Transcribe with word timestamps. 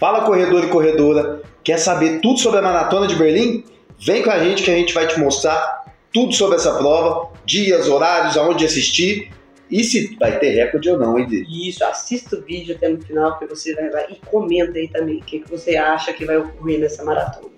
Fala 0.00 0.22
corredor 0.22 0.64
e 0.64 0.68
corredora, 0.68 1.42
quer 1.62 1.78
saber 1.78 2.20
tudo 2.22 2.40
sobre 2.40 2.58
a 2.58 2.62
maratona 2.62 3.06
de 3.06 3.14
Berlim? 3.16 3.62
Vem 3.98 4.22
com 4.22 4.30
a 4.30 4.42
gente 4.42 4.62
que 4.62 4.70
a 4.70 4.74
gente 4.74 4.94
vai 4.94 5.06
te 5.06 5.20
mostrar 5.20 5.84
tudo 6.10 6.32
sobre 6.32 6.56
essa 6.56 6.72
prova, 6.72 7.28
dias, 7.44 7.86
horários, 7.86 8.34
aonde 8.38 8.64
assistir 8.64 9.30
e 9.70 9.84
se 9.84 10.16
vai 10.18 10.38
ter 10.38 10.52
recorde 10.52 10.88
ou 10.88 10.98
não, 10.98 11.18
hein, 11.18 11.26
Dê? 11.28 11.44
Isso, 11.46 11.84
assista 11.84 12.36
o 12.36 12.40
vídeo 12.40 12.74
até 12.74 12.88
no 12.88 12.98
final 13.02 13.38
que 13.38 13.44
você 13.44 13.74
vai 13.74 13.90
lá 13.90 14.00
e 14.08 14.16
comenta 14.24 14.78
aí 14.78 14.88
também 14.88 15.18
o 15.18 15.20
que, 15.22 15.40
que 15.40 15.50
você 15.50 15.76
acha 15.76 16.14
que 16.14 16.24
vai 16.24 16.38
ocorrer 16.38 16.80
nessa 16.80 17.04
maratona. 17.04 17.50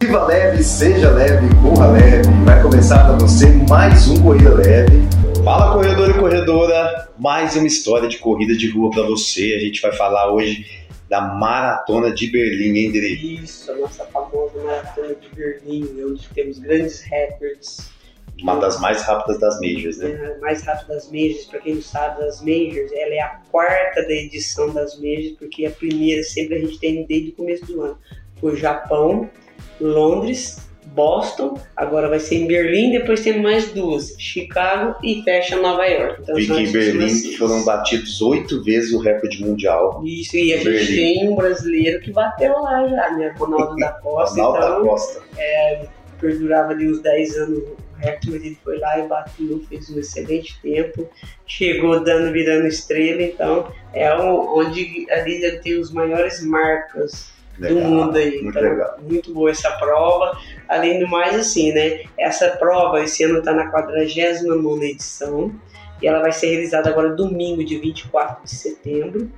Viva 0.00 0.24
leve, 0.24 0.64
seja 0.64 1.10
leve, 1.10 1.46
corra 1.62 1.92
leve. 1.92 2.28
Vai 2.44 2.62
começar 2.62 3.04
para 3.04 3.18
você 3.18 3.46
mais 3.68 4.08
um 4.08 4.20
Corrida 4.22 4.54
Leve. 4.54 5.02
Fala 5.44 5.74
corredor 5.74 6.08
e 6.10 6.14
corredora, 6.14 7.08
mais 7.18 7.54
uma 7.54 7.66
história 7.66 8.08
de 8.08 8.18
corrida 8.18 8.56
de 8.56 8.70
rua 8.70 8.90
para 8.90 9.02
você. 9.02 9.54
A 9.56 9.60
gente 9.60 9.80
vai 9.80 9.92
falar 9.92 10.32
hoje 10.32 10.64
da 11.12 11.20
Maratona 11.20 12.10
de 12.10 12.26
Berlim, 12.28 12.74
hein, 12.74 12.90
Dre? 12.90 13.42
Isso, 13.42 13.70
a 13.70 13.74
nossa 13.74 14.02
famosa 14.06 14.58
Maratona 14.62 15.14
de 15.14 15.28
Berlim, 15.28 16.02
onde 16.02 16.26
temos 16.30 16.58
grandes 16.58 17.02
recordes 17.02 17.92
uma 18.40 18.56
das 18.56 18.80
mais 18.80 19.02
rápidas 19.02 19.38
das 19.38 19.60
Majors, 19.60 19.98
né? 19.98 20.10
É, 20.10 20.38
mais 20.38 20.62
rápida 20.62 20.94
das 20.94 21.12
Majors, 21.12 21.44
para 21.44 21.60
quem 21.60 21.74
não 21.74 21.82
sabe, 21.82 22.18
das 22.18 22.40
Majors, 22.40 22.90
ela 22.92 23.14
é 23.14 23.20
a 23.20 23.40
quarta 23.50 24.02
da 24.02 24.12
edição 24.12 24.72
das 24.72 24.98
Majors, 24.98 25.36
porque 25.38 25.66
a 25.66 25.70
primeira 25.70 26.22
sempre 26.22 26.56
a 26.56 26.60
gente 26.60 26.78
tem 26.78 27.04
desde 27.04 27.28
o 27.28 27.32
começo 27.34 27.66
do 27.66 27.82
ano. 27.82 27.98
Foi 28.40 28.56
Japão, 28.56 29.30
Londres, 29.78 30.66
Boston, 30.94 31.58
agora 31.76 32.08
vai 32.08 32.20
ser 32.20 32.36
em 32.36 32.46
Berlim, 32.46 32.92
depois 32.92 33.22
tem 33.22 33.40
mais 33.40 33.72
duas, 33.72 34.14
Chicago 34.18 34.94
e 35.02 35.22
fecha 35.22 35.56
Nova 35.60 35.84
York. 35.86 36.22
Então, 36.22 36.34
Vi 36.34 36.46
que 36.46 36.72
Berlim 36.72 37.32
foram 37.36 37.64
batidos 37.64 38.20
oito 38.20 38.62
vezes 38.62 38.92
o 38.92 38.98
recorde 38.98 39.42
mundial. 39.42 40.02
Isso, 40.04 40.36
e 40.36 40.52
a 40.52 40.56
gente 40.58 40.68
Berlim. 40.68 40.96
tem 40.96 41.28
um 41.28 41.34
brasileiro 41.34 42.00
que 42.00 42.10
bateu 42.10 42.52
lá 42.60 42.86
já, 42.88 43.10
né? 43.16 43.34
Ronaldo 43.38 43.76
da 43.76 43.92
Costa. 44.02 44.42
Ronaldo 44.42 44.58
então, 44.58 44.82
da 44.82 44.88
Costa. 44.88 45.22
É, 45.38 45.86
perdurava 46.20 46.72
ali 46.72 46.90
uns 46.90 47.00
10 47.00 47.36
anos 47.38 47.64
recorde, 48.02 48.46
ele 48.46 48.58
foi 48.62 48.78
lá 48.78 48.98
e 48.98 49.06
bateu, 49.06 49.62
fez 49.68 49.88
um 49.90 49.98
excelente 49.98 50.60
tempo, 50.60 51.08
chegou 51.46 52.02
dando, 52.02 52.32
virando 52.32 52.66
estrela, 52.66 53.22
então 53.22 53.72
é 53.94 54.12
onde 54.14 55.06
ali 55.10 55.60
tem 55.60 55.78
os 55.78 55.92
maiores 55.92 56.44
marcas 56.44 57.31
legal, 57.58 57.82
do 57.82 57.88
mundo 57.88 58.16
aí. 58.16 58.42
Muito 58.42 58.48
então, 58.58 58.62
legal. 58.62 58.98
muito 59.02 59.34
boa 59.34 59.50
essa 59.50 59.70
prova. 59.72 60.38
Além 60.68 60.98
do 60.98 61.08
mais, 61.08 61.34
assim, 61.34 61.72
né? 61.72 62.04
Essa 62.18 62.50
prova 62.50 63.02
esse 63.02 63.24
ano 63.24 63.38
está 63.38 63.52
na 63.52 63.70
49 63.70 64.86
edição 64.86 65.54
e 66.00 66.06
ela 66.06 66.20
vai 66.20 66.32
ser 66.32 66.48
realizada 66.48 66.90
agora 66.90 67.10
domingo, 67.10 67.64
dia 67.64 67.80
24 67.80 68.44
de 68.44 68.50
setembro. 68.50 69.30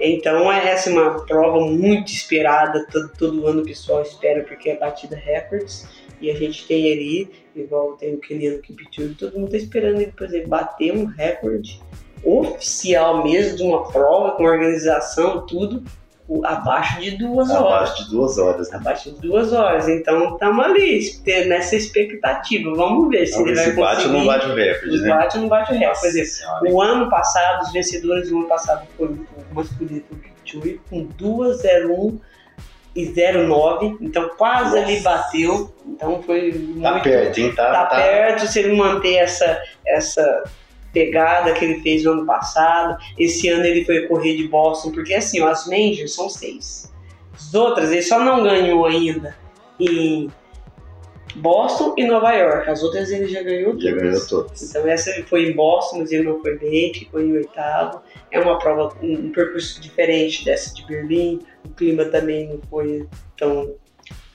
Então 0.00 0.52
é 0.52 0.68
essa 0.70 0.90
uma 0.90 1.24
prova 1.24 1.60
muito 1.60 2.12
esperada, 2.12 2.84
todo, 2.90 3.10
todo 3.16 3.46
ano 3.46 3.62
o 3.62 3.64
pessoal 3.64 4.02
espera 4.02 4.42
porque 4.42 4.70
é 4.70 4.76
batida 4.76 5.16
recordes. 5.16 5.86
E 6.20 6.30
a 6.30 6.34
gente 6.34 6.66
tem 6.66 6.92
ali, 6.92 7.30
igual 7.54 7.96
tem 7.96 8.14
o 8.14 8.18
Keniano 8.18 8.58
Kipchoge, 8.58 9.14
todo 9.14 9.34
mundo 9.34 9.46
está 9.46 9.58
esperando 9.58 10.00
ele, 10.00 10.12
por 10.12 10.26
exemplo, 10.26 10.48
bater 10.48 10.92
um 10.92 11.04
recorde 11.04 11.80
oficial 12.24 13.22
mesmo 13.22 13.56
de 13.56 13.62
uma 13.62 13.84
prova, 13.90 14.32
com 14.32 14.44
organização, 14.44 15.44
tudo, 15.44 15.84
abaixo 16.44 17.00
de 17.00 17.12
duas 17.12 17.50
abaixo 17.50 17.64
horas. 17.64 17.88
Abaixo 17.88 18.04
de 18.04 18.10
duas 18.10 18.38
horas. 18.38 18.70
Né? 18.70 18.76
Abaixo 18.76 19.10
de 19.10 19.20
duas 19.20 19.52
horas. 19.52 19.88
Então 19.88 20.34
estamos 20.34 20.64
ali, 20.64 21.22
nessa 21.46 21.76
expectativa. 21.76 22.74
Vamos 22.74 23.08
ver 23.10 23.26
se 23.26 23.34
Vamos 23.34 23.48
ele 23.48 23.56
vai 23.56 23.64
se 23.64 23.76
bate 23.76 24.06
ou 24.06 24.12
não 24.12 24.26
bate 24.26 24.46
o 24.46 24.54
recorde, 24.54 25.00
né? 25.00 25.08
Bate 25.08 25.36
ou 25.36 25.42
não 25.42 25.48
bate 25.48 25.72
o 25.72 25.78
recorde. 25.78 26.00
Por 26.00 26.08
exemplo, 26.08 26.72
o 26.72 26.82
ano 26.82 27.10
passado, 27.10 27.62
os 27.62 27.72
vencedores 27.72 28.30
do 28.30 28.38
ano 28.38 28.48
passado 28.48 28.86
foram 28.96 29.12
o 29.12 29.54
masculino 29.54 30.02
do 30.10 30.16
Kipchoge 30.16 30.80
com 30.88 31.06
2,01 31.06 32.18
e 32.96 33.12
09, 33.12 33.96
então 34.00 34.30
quase 34.36 34.76
Nossa. 34.76 34.92
ele 34.92 35.00
bateu. 35.00 35.74
Então 35.86 36.22
foi 36.22 36.52
tá 36.80 36.90
muito. 36.92 37.02
Perto, 37.02 37.40
hein? 37.40 37.52
Tá, 37.54 37.72
tá, 37.72 37.86
tá 37.86 37.96
perto 37.96 38.46
se 38.46 38.58
ele 38.60 38.76
manter 38.76 39.14
essa, 39.14 39.60
essa 39.86 40.44
pegada 40.94 41.52
que 41.52 41.64
ele 41.64 41.80
fez 41.82 42.04
no 42.04 42.12
ano 42.12 42.24
passado. 42.24 42.96
Esse 43.18 43.48
ano 43.48 43.66
ele 43.66 43.84
foi 43.84 44.06
correr 44.06 44.36
de 44.36 44.48
Boston, 44.48 44.92
porque 44.92 45.12
assim, 45.12 45.42
as 45.42 45.66
Majors 45.66 46.14
são 46.14 46.30
seis. 46.30 46.90
As 47.34 47.52
outras 47.52 47.90
ele 47.90 48.02
só 48.02 48.20
não 48.20 48.42
ganhou 48.42 48.86
ainda 48.86 49.36
em 49.78 50.30
Boston 51.34 51.94
e 51.98 52.06
Nova 52.06 52.32
York. 52.32 52.70
As 52.70 52.82
outras 52.82 53.10
ele 53.10 53.26
já 53.26 53.42
ganhou 53.42 53.72
todas. 53.72 53.84
Já 53.84 53.96
ganhou 53.96 54.26
todas. 54.26 54.62
Então 54.62 54.88
essa 54.88 55.10
ele 55.10 55.24
foi 55.24 55.50
em 55.50 55.52
Boston, 55.52 55.98
mas 55.98 56.12
ele 56.12 56.22
não 56.22 56.40
foi 56.40 56.56
bem, 56.56 56.94
ficou 56.94 57.20
em 57.20 57.32
oitavo. 57.32 58.00
É 58.30 58.38
uma 58.38 58.58
prova, 58.58 58.96
um, 59.02 59.12
um 59.12 59.32
percurso 59.32 59.80
diferente 59.80 60.44
dessa 60.44 60.72
de 60.72 60.86
Berlim. 60.86 61.40
O 61.64 61.70
clima 61.70 62.04
também 62.04 62.48
não 62.48 62.60
foi 62.70 63.06
tão 63.36 63.74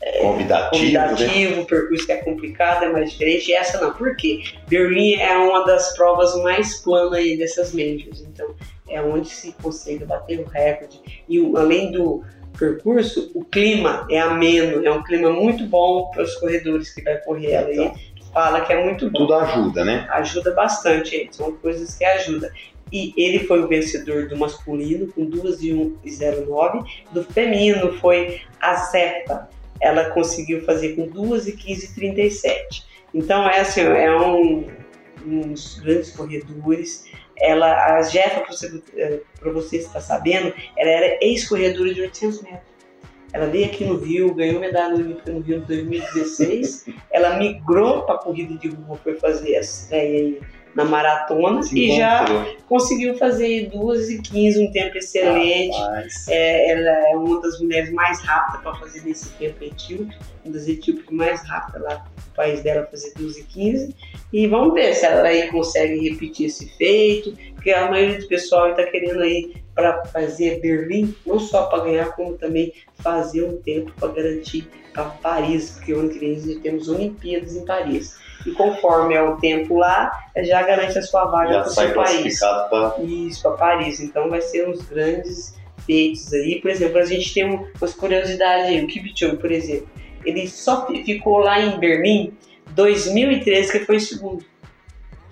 é, 0.02 0.22
convidativo, 0.22 0.72
convidativo 0.72 1.56
né? 1.56 1.62
o 1.62 1.66
percurso 1.66 2.06
que 2.06 2.12
é 2.12 2.18
complicado, 2.18 2.84
é 2.84 2.90
mais 2.90 3.12
diferente. 3.12 3.50
E 3.50 3.54
essa 3.54 3.80
não, 3.82 3.94
por 3.94 4.16
quê? 4.16 4.42
Berlim 4.68 5.16
é 5.16 5.36
uma 5.38 5.66
das 5.66 5.96
provas 5.96 6.36
mais 6.42 6.82
planas 6.82 7.14
aí 7.14 7.38
dessas 7.38 7.74
majors, 7.74 8.22
então 8.22 8.54
é 8.88 9.02
onde 9.02 9.30
se 9.30 9.54
consegue 9.62 10.06
bater 10.06 10.40
o 10.40 10.46
recorde. 10.46 11.00
E 11.28 11.40
além 11.56 11.92
do 11.92 12.24
percurso, 12.58 13.32
o 13.34 13.44
clima 13.44 14.08
é 14.10 14.20
ameno, 14.20 14.86
é 14.86 14.92
um 14.92 15.04
clima 15.04 15.32
muito 15.32 15.66
bom 15.66 16.10
para 16.12 16.24
os 16.24 16.36
corredores 16.36 16.94
que 16.94 17.02
vai 17.02 17.18
correr 17.18 17.56
então, 17.56 17.86
ali. 17.86 18.10
Fala 18.34 18.62
que 18.62 18.72
é 18.72 18.84
muito 18.84 19.10
bom. 19.10 19.20
Tudo 19.20 19.34
ajuda, 19.34 19.84
né? 19.84 20.08
Ajuda 20.12 20.54
bastante, 20.54 21.28
são 21.32 21.52
coisas 21.54 21.98
que 21.98 22.06
ajudam 22.06 22.50
e 22.92 23.14
ele 23.18 23.40
foi 23.40 23.62
o 23.62 23.68
vencedor 23.68 24.28
do 24.28 24.38
masculino 24.38 25.08
com 25.14 25.26
2 25.26 25.62
e 25.64 25.70
1,09. 25.70 26.86
Do 27.12 27.24
feminino 27.24 27.94
foi 27.94 28.42
a 28.60 28.76
Zepa, 28.76 29.50
ela 29.82 30.10
conseguiu 30.12 30.64
fazer 30.64 30.96
com 30.96 31.08
2 31.08 31.48
e 31.48 31.54
15,37. 31.54 32.84
Então, 33.14 33.48
é 33.48 33.62
assim, 33.62 33.82
é 33.82 34.16
um, 34.16 34.68
uns 35.26 35.80
grandes 35.80 36.12
corredores. 36.12 37.06
Ela, 37.38 37.98
a 37.98 38.02
Jefa, 38.02 38.42
para 38.42 38.52
você, 38.52 38.84
eh, 38.96 39.22
você 39.42 39.78
estar 39.78 40.02
sabendo, 40.02 40.54
ela 40.78 40.90
era 40.90 41.18
ex-corredora 41.22 41.94
de 41.94 42.02
800 42.02 42.42
metros. 42.42 42.70
Ela 43.32 43.46
veio 43.46 43.66
aqui 43.68 43.86
no 43.86 43.98
Rio, 43.98 44.34
ganhou 44.34 44.60
medalha 44.60 44.96
olímpica 44.96 45.32
no 45.32 45.42
Rio 45.42 45.58
em 45.58 45.62
2016. 45.62 46.86
ela 47.12 47.38
migrou 47.38 48.02
para 48.04 48.16
a 48.16 48.18
corrida 48.18 48.56
de 48.58 48.70
rua, 48.70 48.98
foi 48.98 49.16
fazer 49.16 49.56
a 49.56 49.60
estreia 49.60 50.20
aí 50.20 50.40
na 50.76 50.86
maratona 50.86 51.62
e 51.74 51.98
já 51.98 52.26
conseguiu 52.68 53.18
fazer 53.18 53.70
2 53.70 54.10
e 54.10 54.22
15, 54.22 54.68
um 54.68 54.72
tempo 54.72 54.98
excelente. 54.98 55.76
É, 56.30 56.72
ela 56.72 57.10
é 57.10 57.16
uma 57.16 57.42
das 57.42 57.60
mulheres 57.60 57.92
mais 57.92 58.22
rápidas 58.22 58.62
para 58.62 58.76
fazer 58.76 59.02
nesse 59.04 59.30
tempo 59.32 59.64
etíope, 59.64 60.16
uma 60.46 60.54
das 60.54 60.68
etíopes 60.68 61.06
mais 61.10 61.46
rápidas 61.48 61.82
lá 61.82 62.06
no 62.16 62.34
país 62.36 62.62
dela 62.62 62.88
fazer 62.90 63.14
2 63.18 63.38
e 63.38 63.44
15. 63.46 63.96
E 64.32 64.48
vamos 64.48 64.74
ver 64.74 64.94
se 64.94 65.06
ela 65.06 65.28
aí 65.28 65.48
consegue 65.48 66.10
repetir 66.10 66.48
esse 66.48 66.70
feito, 66.78 67.34
porque 67.56 67.72
a 67.72 67.90
maioria 67.90 68.20
do 68.20 68.28
pessoal 68.28 68.70
está 68.70 68.84
querendo 68.84 69.22
aí 69.22 69.56
para 69.74 70.06
fazer 70.06 70.60
Berlim, 70.60 71.16
não 71.26 71.40
só 71.40 71.64
para 71.68 71.86
ganhar, 71.86 72.16
como 72.16 72.38
também 72.38 72.74
fazer 72.96 73.44
um 73.44 73.58
tempo 73.58 73.92
para 74.00 74.10
garantir 74.10 74.70
para 74.94 75.06
Paris, 75.06 75.72
porque 75.72 75.94
o 75.94 76.00
ano 76.00 76.10
que 76.10 76.20
vem 76.20 76.60
temos 76.60 76.90
Olimpíadas 76.90 77.56
em 77.56 77.66
Paris 77.66 78.18
e 78.46 78.52
conforme 78.52 79.16
é 79.16 79.22
o 79.22 79.38
tempo 79.38 79.78
lá, 79.78 80.12
já 80.38 80.62
garante 80.64 80.98
a 80.98 81.02
sua 81.02 81.26
vaga 81.26 81.62
para 81.62 81.68
o 81.68 81.70
seu 81.70 81.94
país. 81.94 82.40
Pra... 82.40 82.96
Isso, 83.04 83.42
para 83.42 83.52
Paris. 83.52 84.00
Então 84.00 84.30
vai 84.30 84.42
ser 84.42 84.68
uns 84.68 84.82
grandes 84.84 85.56
feitos 85.86 86.34
aí. 86.34 86.62
Por 86.62 86.72
exemplo, 86.72 87.00
a 87.00 87.06
gente 87.06 87.34
tem 87.34 87.46
umas 87.46 87.94
curiosidades 87.94 88.68
aí. 88.68 88.84
O 88.84 88.88
Kipchoge, 88.88 89.38
por 89.38 89.52
exemplo, 89.52 89.90
ele 90.26 90.48
só 90.48 90.88
ficou 90.88 91.40
lá 91.40 91.60
em 91.60 91.78
Berlim 91.80 92.34
2013, 92.76 93.72
que 93.72 93.80
foi 93.80 93.98
o 93.98 94.02
segundo. 94.02 94.46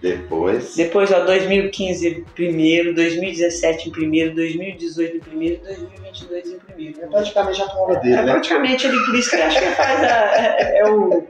Depois. 0.02 0.76
Depois, 0.76 1.12
ó, 1.12 1.22
2015 1.26 2.08
em 2.08 2.24
primeiro, 2.36 2.94
2017 2.94 3.90
em 3.90 3.92
primeiro, 3.92 4.36
2018 4.36 5.18
em 5.18 5.20
primeiro 5.20 5.56
e 5.56 5.66
2022 5.66 6.48
em 6.48 6.60
primeiro. 6.60 7.02
É 7.02 7.08
praticamente 7.08 7.62
a 7.64 7.66
prova 7.66 7.96
dele, 7.96 8.14
é, 8.14 8.22
né? 8.24 8.32
Praticamente 8.34 8.86
ele, 8.86 9.00
por 9.06 9.16
isso 9.16 9.30
que 9.32 9.36
eu 9.38 9.44
acho 9.44 9.60
que 9.60 9.72
faz 9.72 10.04
a, 10.04 10.36
é, 10.38 10.80
é 10.80 10.86
o 10.86 11.26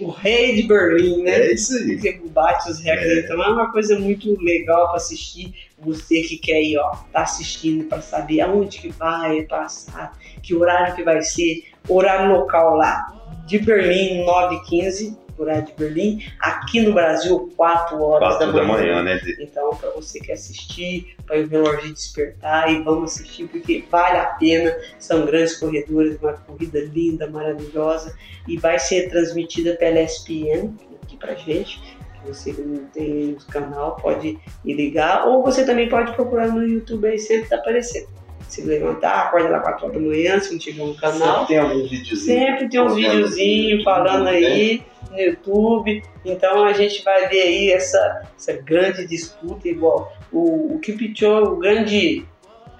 o 0.00 0.10
rei 0.10 0.56
de 0.56 0.62
Berlim, 0.68 1.22
né? 1.22 1.30
É 1.30 1.52
isso 1.52 1.76
aí. 1.76 1.98
Que 1.98 2.12
bate 2.28 2.70
os 2.70 2.80
recordes. 2.80 3.12
É. 3.12 3.20
Então 3.20 3.42
é 3.42 3.48
uma 3.48 3.70
coisa 3.70 3.98
muito 3.98 4.38
legal 4.40 4.88
para 4.88 4.96
assistir. 4.96 5.54
Você 5.78 6.22
que 6.22 6.38
quer 6.38 6.60
ir, 6.60 6.78
ó, 6.78 6.90
tá 7.12 7.22
assistindo 7.22 7.84
para 7.84 8.02
saber 8.02 8.40
aonde 8.40 8.80
que 8.80 8.88
vai 8.88 9.42
passar, 9.42 10.18
que 10.42 10.54
horário 10.54 10.96
que 10.96 11.04
vai 11.04 11.22
ser, 11.22 11.64
horário 11.88 12.32
local 12.32 12.74
lá 12.76 13.14
de 13.46 13.58
Berlim, 13.58 14.26
9h15 14.26 15.16
de 15.44 15.72
Berlim. 15.74 16.22
Aqui 16.40 16.80
no 16.80 16.92
Brasil, 16.92 17.52
4 17.56 18.02
horas 18.02 18.36
4 18.36 18.52
da 18.52 18.64
manhã. 18.64 18.66
Da 18.66 18.72
manhã 18.72 19.02
né? 19.02 19.20
Então, 19.38 19.70
para 19.70 19.90
você 19.90 20.20
que 20.20 20.32
assistir, 20.32 21.16
para 21.26 21.40
o 21.40 21.46
relógio 21.46 21.92
despertar 21.92 22.72
e 22.72 22.82
vamos 22.82 23.14
assistir 23.14 23.48
porque 23.48 23.84
vale 23.90 24.18
a 24.18 24.26
pena. 24.26 24.76
São 24.98 25.24
grandes 25.24 25.56
corredores, 25.56 26.18
uma 26.20 26.32
corrida 26.32 26.80
linda, 26.80 27.28
maravilhosa 27.28 28.16
e 28.46 28.56
vai 28.56 28.78
ser 28.78 29.08
transmitida 29.08 29.76
pela 29.76 30.00
ESPN 30.00 30.74
aqui 31.02 31.16
para 31.16 31.34
gente. 31.34 31.80
Você 32.26 32.52
que 32.52 32.60
não 32.60 32.84
tem 32.86 33.32
o 33.32 33.52
canal 33.52 33.96
pode 33.96 34.38
ligar 34.64 35.26
ou 35.26 35.42
você 35.42 35.64
também 35.64 35.88
pode 35.88 36.12
procurar 36.14 36.48
no 36.48 36.66
YouTube 36.66 37.06
aí 37.06 37.18
sempre 37.18 37.48
tá 37.48 37.56
aparecendo. 37.56 38.17
Se 38.48 38.62
levantar, 38.62 39.26
acorda 39.26 39.50
lá 39.50 39.60
4 39.60 39.86
horas 39.86 40.00
da 40.00 40.08
manhã, 40.08 40.40
se 40.40 40.52
não 40.52 40.58
tiver 40.58 40.82
um 40.82 40.94
canal. 40.94 41.46
Sempre 41.46 41.46
tem 41.46 41.58
algum 41.58 41.82
videozinho. 41.82 42.16
Sempre 42.16 42.68
tem 42.68 42.80
uns 42.80 42.94
videozinhos 42.94 43.84
falando 43.84 44.26
aí 44.26 44.82
no 45.10 45.18
YouTube. 45.18 46.02
Então 46.24 46.64
a 46.64 46.72
gente 46.72 47.04
vai 47.04 47.28
ver 47.28 47.42
aí 47.42 47.70
essa, 47.70 48.22
essa 48.36 48.52
grande 48.54 49.06
disputa, 49.06 49.68
igual 49.68 50.12
o, 50.32 50.74
o 50.74 50.78
Kipchoge, 50.80 51.50
o 51.50 51.56
grande 51.56 52.26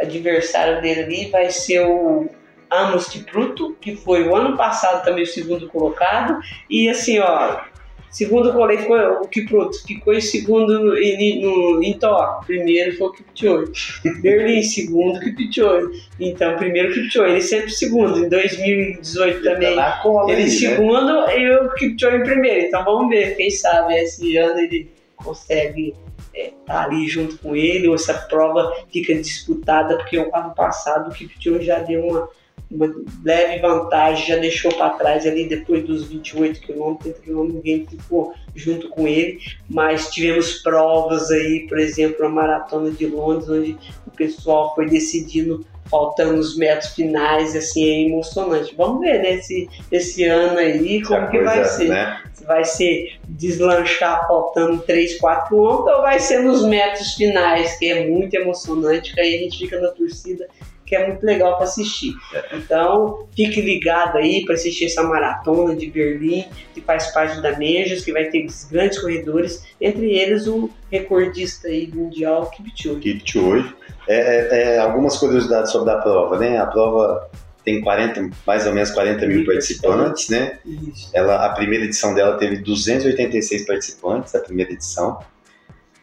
adversário 0.00 0.80
dele 0.80 1.02
ali 1.02 1.30
vai 1.30 1.50
ser 1.50 1.86
o 1.86 2.28
Amos 2.70 3.08
Kipruto, 3.08 3.76
que 3.80 3.96
foi 3.96 4.28
o 4.28 4.34
ano 4.34 4.56
passado 4.56 5.04
também 5.04 5.24
o 5.24 5.26
segundo 5.26 5.68
colocado. 5.68 6.38
E 6.68 6.88
assim, 6.88 7.18
ó, 7.18 7.60
segundo 8.10 8.52
colei 8.52 8.78
foi 8.78 9.00
o 9.06 9.22
Kipruto, 9.22 9.86
ficou 9.86 10.14
em 10.14 10.20
segundo 10.20 10.80
no, 10.80 10.94
no, 10.94 11.82
em 11.82 11.98
Tóquio. 11.98 12.46
Primeiro 12.46 12.96
foi 12.96 13.08
o 13.08 13.12
Kipchoge. 13.12 13.72
Berlim, 14.20 14.62
segundo 14.62 15.20
Kipchoge. 15.20 16.08
Então, 16.18 16.56
primeiro 16.56 16.92
Kipchoge, 16.92 17.32
ele 17.32 17.42
sempre 17.42 17.70
segundo. 17.70 18.24
Em 18.24 18.28
2018 18.28 19.42
também. 19.42 19.76
Tá 19.76 20.00
cola 20.02 20.32
ele 20.32 20.42
aí, 20.42 20.48
né? 20.48 20.54
segundo 20.54 21.30
e 21.30 21.58
o 21.58 21.74
Kipchoge 21.74 22.16
em 22.16 22.22
primeiro. 22.22 22.66
Então 22.66 22.84
vamos 22.84 23.08
ver, 23.08 23.36
quem 23.36 23.50
sabe 23.50 23.94
esse 23.94 24.36
ano 24.36 24.58
ele 24.60 24.90
consegue 25.16 25.94
estar 26.34 26.54
tá 26.64 26.84
ali 26.84 27.06
junto 27.08 27.38
com 27.38 27.56
ele, 27.56 27.88
ou 27.88 27.94
essa 27.94 28.14
prova 28.14 28.72
fica 28.92 29.14
disputada, 29.14 29.96
porque 29.96 30.18
o 30.18 30.34
ano 30.34 30.54
passado 30.54 31.10
o 31.10 31.14
Kipchoge 31.14 31.64
já 31.64 31.80
deu 31.80 32.06
uma, 32.06 32.28
uma 32.70 32.94
leve 33.24 33.60
vantagem, 33.60 34.26
já 34.26 34.36
deixou 34.36 34.72
para 34.74 34.90
trás 34.90 35.26
ali 35.26 35.48
depois 35.48 35.84
dos 35.84 36.04
28 36.04 36.60
quilômetros, 36.60 37.12
30 37.14 37.20
quilômetros, 37.20 37.56
ninguém 37.56 37.86
ficou 37.86 38.34
junto 38.54 38.88
com 38.88 39.06
ele, 39.08 39.38
mas 39.68 40.10
tivemos 40.10 40.54
provas 40.62 41.30
aí, 41.30 41.66
por 41.68 41.78
exemplo, 41.78 42.26
a 42.26 42.28
Maratona 42.28 42.90
de 42.90 43.06
Londres, 43.06 43.48
onde 43.48 43.78
o 44.06 44.10
pessoal 44.10 44.74
foi 44.74 44.86
decidindo 44.86 45.64
faltando 45.90 46.38
os 46.38 46.56
metros 46.56 46.92
finais, 46.92 47.56
assim, 47.56 47.84
é 47.84 48.08
emocionante. 48.08 48.74
Vamos 48.76 49.00
ver 49.00 49.20
nesse 49.20 49.68
esse 49.90 50.24
ano 50.24 50.58
aí 50.58 51.02
como 51.02 51.22
Essa 51.22 51.30
que 51.30 51.38
vai 51.38 51.56
coisa, 51.56 51.70
ser. 51.70 51.88
Né? 51.88 52.22
Se 52.34 52.44
vai 52.44 52.64
ser 52.64 53.18
deslanchar 53.28 54.26
faltando 54.28 54.82
3, 54.82 55.18
4 55.18 55.48
quilômetros 55.48 55.96
ou 55.96 56.02
vai 56.02 56.20
ser 56.20 56.40
nos 56.40 56.64
metros 56.66 57.14
finais, 57.14 57.76
que 57.78 57.90
é 57.90 58.06
muito 58.06 58.34
emocionante, 58.34 59.14
que 59.14 59.20
aí 59.20 59.36
a 59.36 59.38
gente 59.38 59.58
fica 59.58 59.80
na 59.80 59.88
torcida, 59.88 60.46
que 60.88 60.96
é 60.96 61.06
muito 61.06 61.24
legal 61.24 61.56
para 61.56 61.64
assistir. 61.64 62.14
Então, 62.52 63.26
fique 63.36 63.60
ligado 63.60 64.16
aí 64.16 64.44
para 64.44 64.54
assistir 64.54 64.86
essa 64.86 65.02
maratona 65.02 65.76
de 65.76 65.88
Berlim, 65.88 66.46
que 66.74 66.80
faz 66.80 67.12
parte 67.12 67.40
da 67.42 67.56
Mejas, 67.58 68.04
que 68.04 68.12
vai 68.12 68.24
ter 68.24 68.38
esses 68.38 68.64
grandes 68.64 68.98
corredores, 68.98 69.62
entre 69.80 70.10
eles 70.12 70.46
o 70.46 70.70
recordista 70.90 71.68
aí 71.68 71.90
mundial 71.92 72.50
Kipchoge. 72.50 73.00
Kipchoge. 73.00 73.74
É, 74.08 74.16
é, 74.16 74.74
é, 74.76 74.78
algumas 74.78 75.18
curiosidades 75.18 75.70
sobre 75.70 75.92
a 75.92 75.98
prova, 75.98 76.38
né? 76.38 76.58
A 76.58 76.66
prova 76.66 77.28
tem 77.62 77.82
40, 77.82 78.30
mais 78.46 78.66
ou 78.66 78.72
menos 78.72 78.90
40 78.90 79.26
mil 79.26 79.44
participantes, 79.44 80.30
né? 80.30 80.58
Isso. 80.64 81.10
Ela, 81.12 81.44
a 81.44 81.50
primeira 81.50 81.84
edição 81.84 82.14
dela 82.14 82.38
teve 82.38 82.56
286 82.56 83.66
participantes, 83.66 84.34
a 84.34 84.40
primeira 84.40 84.72
edição. 84.72 85.18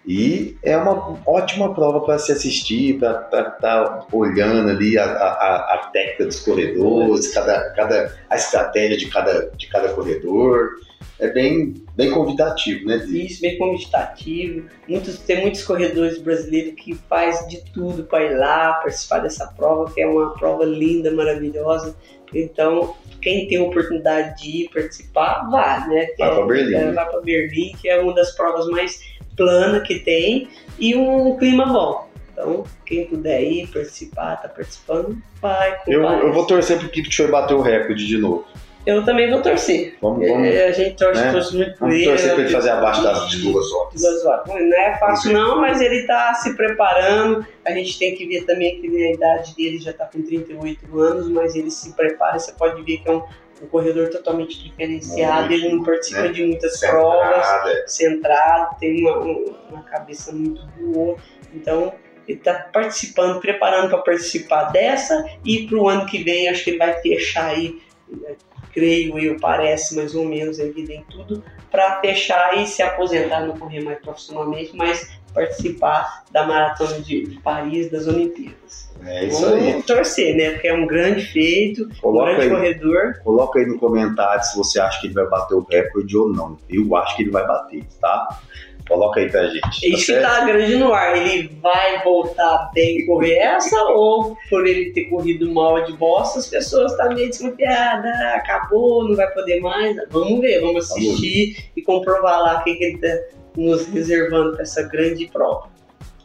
E 0.08 0.56
é 0.62 0.78
uma 0.78 1.20
ótima 1.26 1.74
prova 1.74 2.02
para 2.02 2.20
se 2.20 2.32
assistir, 2.32 3.00
para 3.00 3.22
estar 3.22 3.44
tá 3.60 4.06
olhando 4.12 4.70
ali 4.70 4.98
a, 4.98 5.04
a, 5.04 5.76
a 5.76 5.90
técnica 5.92 6.26
dos 6.26 6.40
corredores, 6.42 7.34
cada, 7.34 7.72
cada, 7.72 8.16
a 8.30 8.36
estratégia 8.36 8.98
de 8.98 9.08
cada, 9.08 9.50
de 9.58 9.68
cada 9.68 9.90
corredor. 9.94 10.76
É 11.18 11.30
bem, 11.30 11.74
bem 11.96 12.12
convidativo, 12.12 12.86
né? 12.86 12.98
Isso, 13.08 13.42
bem 13.42 13.58
convidativo. 13.58 14.68
Muitos, 14.88 15.18
tem 15.20 15.42
muitos 15.42 15.64
corredores 15.64 16.18
brasileiros 16.18 16.74
que 16.76 16.94
faz 16.94 17.48
de 17.48 17.64
tudo 17.72 18.04
para 18.04 18.26
ir 18.26 18.38
lá 18.38 18.74
participar 18.74 19.20
dessa 19.20 19.48
prova, 19.48 19.92
que 19.92 20.02
é 20.02 20.08
uma 20.08 20.34
prova 20.34 20.66
linda, 20.66 21.12
maravilhosa. 21.12 21.96
Então, 22.34 22.96
quem 23.22 23.48
tem 23.48 23.60
oportunidade 23.60 24.44
de 24.44 24.64
ir 24.64 24.70
participar, 24.70 25.50
vá, 25.50 25.88
né? 25.88 26.08
Vai 26.20 26.36
para 26.36 26.46
Berlim. 26.46 26.76
É, 26.76 26.92
vai 26.92 27.10
para 27.10 27.22
Berlim, 27.22 27.72
que 27.82 27.88
é 27.88 28.00
uma 28.00 28.14
das 28.14 28.36
provas 28.36 28.68
mais 28.68 29.00
plana 29.36 29.80
que 29.80 30.00
tem 30.00 30.48
e 30.80 30.96
um 30.96 31.38
clima 31.38 31.66
bom. 31.66 32.10
Então, 32.32 32.66
quem 32.86 33.06
puder 33.06 33.42
ir 33.42 33.68
participar, 33.68 34.36
tá 34.42 34.50
participando, 34.50 35.18
vai. 35.42 35.78
Eu, 35.88 36.04
eu 36.04 36.34
vou 36.34 36.46
torcer 36.46 36.78
pro 36.78 36.90
Kipchoge 36.90 37.32
bater 37.32 37.54
o 37.54 37.62
recorde 37.62 38.06
de 38.06 38.18
novo. 38.18 38.46
Eu 38.86 39.04
também 39.04 39.32
vou 39.32 39.42
torcer. 39.42 39.96
Vamos, 40.00 40.28
vamos, 40.28 40.46
É, 40.48 40.68
a 40.68 40.72
gente 40.72 40.96
torce, 40.96 41.20
né? 41.20 41.32
torce 41.32 41.56
muito 41.56 41.80
vamos 41.80 41.96
ele. 41.96 42.06
torcer 42.06 42.34
para 42.34 42.44
ele 42.44 42.52
fazer 42.52 42.70
abaixo 42.70 43.02
das 43.02 43.30
de 43.30 43.42
duas 43.42 43.72
horas. 43.72 43.94
Duas 44.00 44.26
horas. 44.26 44.46
Não 44.48 44.78
é 44.78 44.98
fácil 45.00 45.34
não, 45.34 45.60
mas 45.60 45.82
ele 45.82 46.02
está 46.02 46.36
se 46.36 46.56
preparando. 46.56 47.44
A 47.66 47.72
gente 47.72 47.98
tem 47.98 48.14
que 48.16 48.28
ver 48.28 48.46
também 48.46 48.80
que 48.80 48.88
a 49.04 49.12
idade 49.14 49.56
dele 49.56 49.80
já 49.80 49.90
está 49.90 50.06
com 50.06 50.22
38 50.22 51.00
anos, 51.00 51.28
mas 51.30 51.56
ele 51.56 51.72
se 51.72 51.94
prepara. 51.94 52.38
Você 52.38 52.52
pode 52.52 52.80
ver 52.84 52.98
que 52.98 53.10
é 53.10 53.12
um, 53.14 53.24
um 53.62 53.68
corredor 53.68 54.10
totalmente 54.10 54.62
diferenciado. 54.64 55.50
Muito, 55.50 55.54
ele 55.66 55.76
não 55.76 55.84
participa 55.84 56.22
né? 56.24 56.28
de 56.30 56.44
muitas 56.46 56.80
provas, 56.80 57.46
Centrada. 57.46 57.88
centrado, 57.88 58.76
tem 58.80 59.02
uma, 59.02 59.18
um- 59.20 59.56
uma 59.72 59.84
cabeça 59.84 60.32
muito 60.34 60.62
boa. 60.80 61.18
Então, 61.54 61.94
ele 62.28 62.38
está 62.40 62.54
participando, 62.54 63.40
preparando 63.40 63.90
para 63.90 64.00
participar 64.00 64.66
dessa 64.72 65.26
e 65.46 65.68
para 65.68 65.78
o 65.78 65.88
ano 65.88 66.06
que 66.06 66.24
vem, 66.24 66.50
acho 66.50 66.64
que 66.64 66.72
ele 66.72 66.80
vai 66.80 67.00
fechar 67.02 67.46
aí, 67.48 67.80
eh, 68.26 68.36
creio 68.76 69.18
eu, 69.18 69.38
parece 69.40 69.96
mais 69.96 70.14
ou 70.14 70.26
menos, 70.26 70.60
evidente 70.60 71.06
tudo, 71.10 71.42
para 71.72 72.02
fechar 72.02 72.58
e 72.58 72.68
se 72.68 72.84
aposentar, 72.84 73.40
não 73.48 73.58
correr 73.58 73.82
mais 73.82 73.98
profissionalmente, 74.00 74.76
mas 74.76 75.10
participar 75.34 76.26
da 76.32 76.46
Maratona 76.46 77.00
de, 77.00 77.26
de 77.26 77.40
Paris, 77.40 77.90
das 77.90 78.06
Olimpíadas. 78.06 78.94
É 79.06 79.26
isso 79.26 79.46
aí. 79.46 79.72
Vamos 79.72 79.86
torcer, 79.86 80.36
né? 80.36 80.52
Porque 80.52 80.68
é 80.68 80.74
um 80.74 80.86
grande 80.86 81.26
feito, 81.26 81.84
um 81.86 82.02
Coloca 82.02 82.34
grande 82.34 82.44
aí, 82.44 82.50
corredor. 82.50 83.22
coloca 83.24 83.60
aí 83.60 83.66
no 83.66 83.78
comentário 83.78 84.44
se 84.44 84.58
você 84.58 84.80
acha 84.80 85.00
que 85.02 85.08
ele 85.08 85.14
vai 85.14 85.28
bater 85.28 85.56
o 85.56 85.60
recorde 85.70 86.18
ou 86.18 86.30
não. 86.30 86.58
Eu 86.70 86.96
acho 86.96 87.16
que 87.16 87.24
ele 87.24 87.32
vai 87.32 87.46
bater, 87.46 87.84
tá? 88.00 88.40
Coloca 88.88 89.20
aí 89.20 89.30
pra 89.30 89.48
gente. 89.48 89.68
Isso 89.82 89.82
que 89.82 89.98
certo? 89.98 90.22
tá 90.22 90.46
grande 90.46 90.76
no 90.76 90.94
ar. 90.94 91.18
Ele 91.18 91.50
vai 91.62 92.04
voltar 92.04 92.70
bem 92.74 93.00
e 93.00 93.06
correr 93.06 93.38
essa, 93.38 93.76
ou 93.90 94.38
por 94.50 94.66
ele 94.66 94.92
ter 94.92 95.06
corrido 95.06 95.52
mal 95.52 95.84
de 95.84 95.94
bosta, 95.94 96.40
as 96.40 96.48
pessoas 96.48 96.92
estão 96.92 97.10
meio 97.14 97.30
desconfiadas, 97.30 98.16
acabou, 98.34 99.08
não 99.08 99.16
vai 99.16 99.28
poder 99.34 99.60
mais. 99.60 99.96
Vamos 100.12 100.40
ver, 100.40 100.62
vamos 100.62 100.92
assistir 100.92 101.70
e 101.76 101.82
comprovar 101.82 102.40
lá 102.42 102.60
o 102.60 102.64
que, 102.64 102.76
que 102.76 102.84
ele 102.84 102.98
tá 103.00 103.18
nos 103.58 103.88
reservando 103.88 104.54
para 104.54 104.62
essa 104.62 104.84
grande 104.84 105.28
prova. 105.28 105.74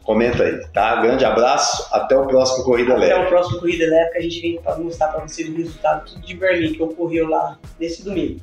Comenta 0.03 0.43
aí, 0.43 0.59
tá? 0.73 1.01
Grande 1.01 1.23
abraço, 1.23 1.87
até 1.91 2.17
o 2.17 2.25
próximo 2.27 2.65
Corrida 2.65 2.93
Até 2.93 3.07
Leve. 3.07 3.25
o 3.25 3.29
próximo 3.29 3.59
Corrida 3.59 3.85
Leve 3.85 4.11
que 4.11 4.17
a 4.17 4.21
gente 4.21 4.41
vem 4.41 4.61
para 4.61 4.77
mostrar 4.77 5.07
para 5.09 5.21
vocês 5.21 5.47
o 5.47 5.55
resultado 5.55 6.05
tudo 6.11 6.25
de 6.25 6.35
Berlim 6.35 6.73
que 6.73 6.81
ocorreu 6.81 7.29
lá 7.29 7.57
nesse 7.79 8.03
domingo. 8.03 8.39